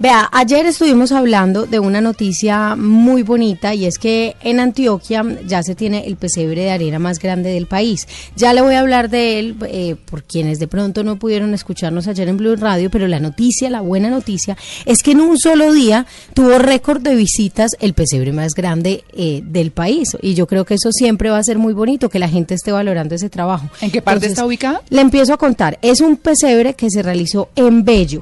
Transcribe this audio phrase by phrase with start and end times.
[0.00, 5.64] Vea, ayer estuvimos hablando de una noticia muy bonita y es que en Antioquia ya
[5.64, 8.06] se tiene el pesebre de arena más grande del país.
[8.36, 12.06] Ya le voy a hablar de él eh, por quienes de pronto no pudieron escucharnos
[12.06, 14.56] ayer en Blue Radio, pero la noticia, la buena noticia,
[14.86, 19.42] es que en un solo día tuvo récord de visitas el pesebre más grande eh,
[19.44, 20.16] del país.
[20.22, 22.70] Y yo creo que eso siempre va a ser muy bonito, que la gente esté
[22.70, 23.68] valorando ese trabajo.
[23.80, 24.80] ¿En qué parte está ubicado?
[24.90, 25.76] Le empiezo a contar.
[25.82, 28.20] Es un pesebre que se realizó en Bello.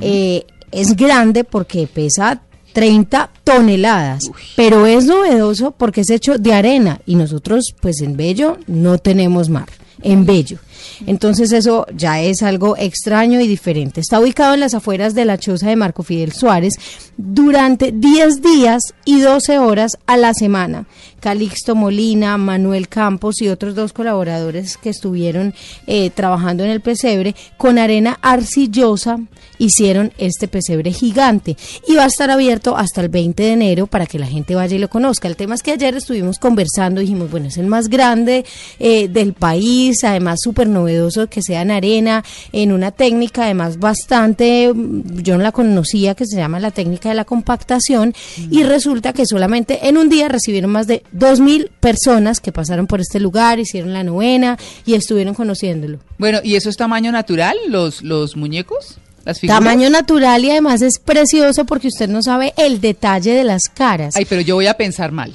[0.00, 0.44] eh,
[0.76, 2.42] es grande porque pesa
[2.74, 8.58] 30 toneladas, pero es novedoso porque es hecho de arena y nosotros pues en Bello
[8.66, 9.68] no tenemos mar,
[10.02, 10.58] en Bello.
[11.06, 14.00] Entonces eso ya es algo extraño y diferente.
[14.00, 16.74] Está ubicado en las afueras de la choza de Marco Fidel Suárez
[17.16, 20.86] durante 10 días y 12 horas a la semana.
[21.20, 25.54] Calixto Molina, Manuel Campos y otros dos colaboradores que estuvieron
[25.86, 29.18] eh, trabajando en el pesebre con arena arcillosa
[29.58, 31.56] hicieron este pesebre gigante
[31.88, 34.76] y va a estar abierto hasta el 20 de enero para que la gente vaya
[34.76, 35.28] y lo conozca.
[35.28, 38.44] El tema es que ayer estuvimos conversando, dijimos, bueno, es el más grande
[38.78, 44.72] eh, del país, además súper novedoso que sea en arena, en una técnica además bastante,
[44.74, 48.14] yo no la conocía, que se llama la técnica de la compactación
[48.50, 53.00] y resulta que solamente en un día recibieron más de 2.000 personas que pasaron por
[53.00, 55.98] este lugar, hicieron la novena y estuvieron conociéndolo.
[56.18, 58.98] Bueno, ¿y eso es tamaño natural, los, los muñecos?
[59.46, 64.14] Tamaño natural y además es precioso porque usted no sabe el detalle de las caras.
[64.16, 65.34] Ay, pero yo voy a pensar mal.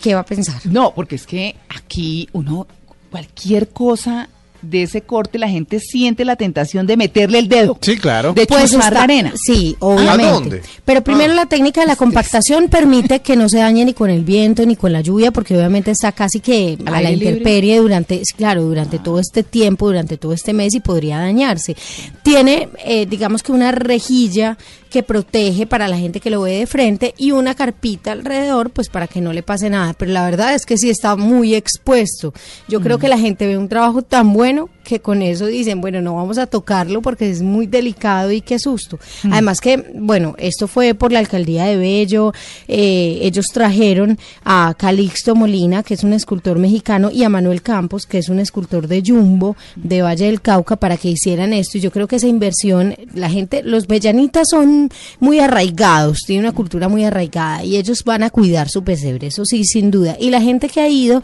[0.00, 0.60] ¿Qué va a pensar?
[0.64, 2.68] No, porque es que aquí uno,
[3.10, 4.28] cualquier cosa
[4.62, 7.78] de ese corte, la gente siente la tentación de meterle el dedo.
[7.80, 8.32] Sí, claro.
[8.32, 9.32] De Pues está- la arena.
[9.36, 10.24] Sí, obviamente.
[10.24, 10.62] ¿A dónde?
[10.84, 11.36] Pero primero Ah.
[11.36, 14.76] la técnica de la compactación permite que no se dañe ni con el viento ni
[14.76, 17.28] con la lluvia, porque obviamente está casi que ¿Al a la libre?
[17.30, 21.76] intemperie durante, claro, durante todo este tiempo, durante todo este mes y podría dañarse.
[22.22, 26.66] Tiene, eh, digamos que una rejilla que protege para la gente que lo ve de
[26.66, 29.94] frente y una carpita alrededor, pues para que no le pase nada.
[29.94, 32.32] Pero la verdad es que sí está muy expuesto.
[32.68, 36.00] Yo creo que la gente ve un trabajo tan bueno que con eso dicen, bueno,
[36.00, 38.98] no vamos a tocarlo porque es muy delicado y qué susto.
[39.30, 42.32] Además que, bueno, esto fue por la alcaldía de Bello,
[42.66, 48.06] eh, ellos trajeron a Calixto Molina, que es un escultor mexicano, y a Manuel Campos,
[48.06, 51.76] que es un escultor de Jumbo, de Valle del Cauca, para que hicieran esto.
[51.76, 54.88] Y yo creo que esa inversión, la gente, los bellanitas son
[55.20, 59.44] muy arraigados, tienen una cultura muy arraigada y ellos van a cuidar su pesebre, eso
[59.44, 60.16] sí, sin duda.
[60.18, 61.22] Y la gente que ha ido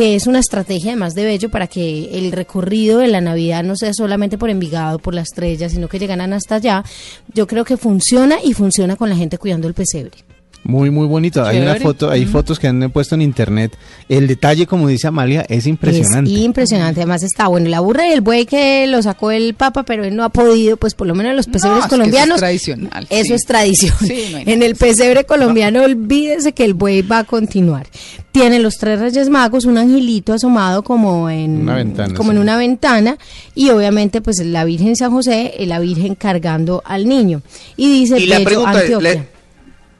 [0.00, 3.76] que es una estrategia además de Bello para que el recorrido de la Navidad no
[3.76, 6.82] sea solamente por Envigado, por la estrella, sino que llegaran hasta allá.
[7.34, 10.29] Yo creo que funciona y funciona con la gente cuidando el pesebre.
[10.62, 11.42] Muy, muy bonito.
[11.44, 13.76] Hay una foto, hay fotos que han puesto en internet.
[14.08, 16.30] El detalle, como dice Amalia, es impresionante.
[16.30, 17.00] Es impresionante.
[17.00, 20.14] Además está, bueno, la burra y el buey que lo sacó el Papa, pero él
[20.14, 22.38] no ha podido, pues por lo menos en los pesebres es que eso es colombianos.
[22.38, 23.32] tradicional, Eso sí.
[23.32, 23.96] es tradición.
[24.00, 27.86] Sí, no hay en el pesebre colombiano, olvídese que el buey va a continuar.
[28.30, 32.36] Tiene los tres reyes magos, un angelito asomado como en Una ventana, como sí.
[32.36, 33.18] en una ventana,
[33.54, 37.40] y obviamente, pues la Virgen San José, y la Virgen cargando al niño.
[37.76, 39.26] Y dice Y la Bello, pregunta es, Antioquia.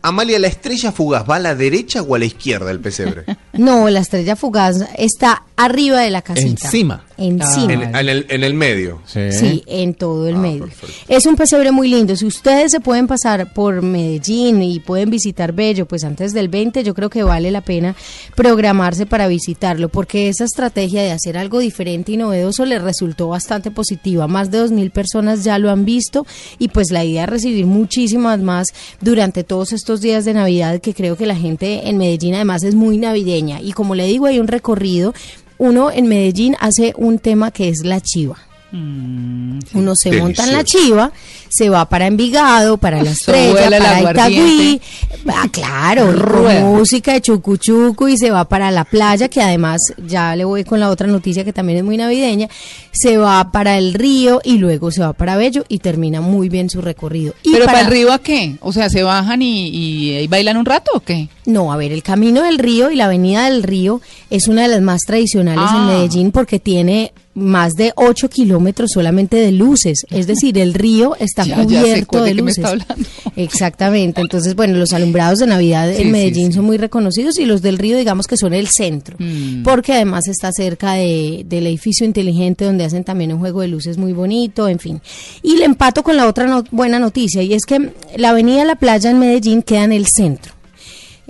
[0.03, 3.25] Amalia, ¿la estrella fugaz va a la derecha o a la izquierda del pesebre?
[3.53, 6.67] No, la estrella fugaz está arriba de la casita.
[6.67, 7.05] Encima.
[7.21, 7.73] Encima.
[7.73, 9.01] en, en el, en el medio.
[9.07, 9.31] Sí.
[9.31, 10.65] Sí, en todo el Ah, medio.
[10.65, 10.95] perfecto.
[11.09, 12.17] Es un pesebre muy lindo.
[12.17, 16.83] Si ustedes se pueden pasar por Medellín y pueden visitar Bello, pues antes del 20
[16.83, 17.95] yo creo que vale la pena
[18.35, 23.71] programarse para visitarlo, porque esa estrategia de hacer algo diferente y novedoso les resultó bastante
[23.71, 24.27] positiva.
[24.27, 26.27] Más de 2.000 personas ya lo han visto
[26.59, 28.69] y pues la idea es recibir muchísimas más
[29.01, 32.75] durante todos estos días de Navidad, que creo que la gente en Medellín además es
[32.75, 33.61] muy navideña.
[33.61, 35.13] Y como le digo, hay un recorrido.
[35.61, 38.39] Uno en Medellín hace un tema que es la chiva.
[38.73, 41.11] Uno se monta en la chiva,
[41.49, 44.81] se va para Envigado, para La Estrella, para Itagüí, aguardiente.
[45.29, 46.61] ah, claro, Rueda.
[46.65, 50.65] música de chucu chucu y se va para la playa, que además ya le voy
[50.65, 52.49] con la otra noticia que también es muy navideña,
[52.93, 56.71] se va para el río y luego se va para Bello y termina muy bien
[56.71, 57.35] su recorrido.
[57.43, 58.57] Y ¿Pero para el río a qué?
[58.61, 61.29] O sea, ¿se bajan y, y, y bailan un rato o qué?
[61.47, 64.01] No, a ver, el camino del río y la avenida del río
[64.31, 65.87] es una de las más tradicionales en Ah.
[65.89, 71.45] Medellín porque tiene más de 8 kilómetros solamente de luces, es decir, el río está
[71.45, 72.65] Ya, cubierto de de qué me luces.
[72.65, 72.97] está.
[73.37, 76.53] Exactamente, entonces bueno, los alumbrados de Navidad Sí, en sí, Medellín sí.
[76.55, 79.63] son muy reconocidos y los del río digamos que son el centro, Mm.
[79.63, 83.97] porque además está cerca de, del edificio inteligente donde hacen también un juego de luces
[83.99, 85.01] muy bonito, en fin.
[85.43, 88.77] Y le empato con la otra no- buena noticia y es que la avenida La
[88.77, 90.53] Playa en Medellín queda en el centro.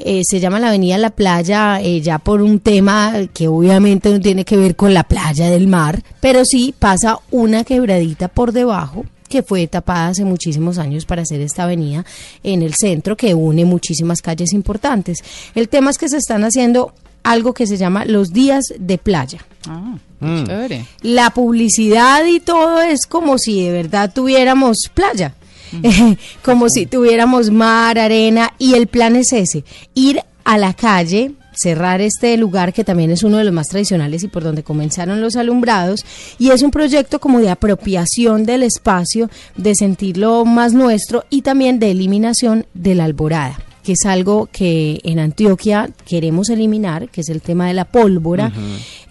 [0.02, 4.20] Eh, se llama la Avenida La Playa eh, ya por un tema que obviamente no
[4.20, 9.04] tiene que ver con la playa del mar, pero sí pasa una quebradita por debajo
[9.28, 12.04] que fue tapada hace muchísimos años para hacer esta avenida
[12.42, 15.18] en el centro que une muchísimas calles importantes.
[15.54, 16.92] El tema es que se están haciendo
[17.22, 19.38] algo que se llama los días de playa.
[19.68, 20.44] Ah, Mm.
[20.46, 20.84] chévere.
[21.00, 25.34] La publicidad y todo es como si de verdad tuviéramos playa,
[26.44, 29.64] como si tuviéramos mar, arena y el plan es ese,
[29.94, 34.22] ir a la calle, cerrar este lugar que también es uno de los más tradicionales
[34.22, 36.04] y por donde comenzaron los alumbrados
[36.38, 41.78] y es un proyecto como de apropiación del espacio, de sentirlo más nuestro y también
[41.78, 47.28] de eliminación de la alborada que es algo que en Antioquia queremos eliminar, que es
[47.28, 48.52] el tema de la pólvora.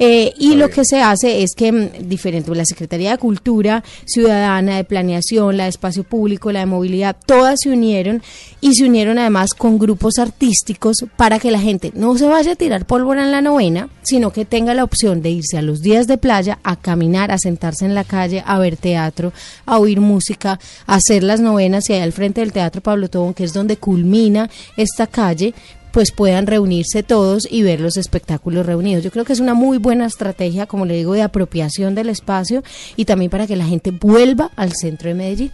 [0.02, 4.78] Eh, y lo que se hace es que, mm, diferente, la Secretaría de Cultura Ciudadana,
[4.78, 8.24] de Planeación, la de Espacio Público, la de Movilidad, todas se unieron
[8.62, 12.56] y se unieron además con grupos artísticos para que la gente no se vaya a
[12.56, 16.08] tirar pólvora en la novena, sino que tenga la opción de irse a los días
[16.08, 19.34] de playa a caminar, a sentarse en la calle, a ver teatro,
[19.66, 23.34] a oír música, a hacer las novenas y ahí al frente del Teatro Pablo Tobón,
[23.34, 25.54] que es donde culmina esta calle,
[25.92, 29.04] pues puedan reunirse todos y ver los espectáculos reunidos.
[29.04, 32.64] Yo creo que es una muy buena estrategia, como le digo, de apropiación del espacio
[32.96, 35.52] y también para que la gente vuelva al centro de Medellín.